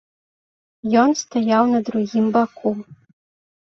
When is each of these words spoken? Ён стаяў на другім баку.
Ён 1.03 1.13
стаяў 1.23 1.63
на 1.77 1.85
другім 1.93 2.25
баку. 2.39 2.69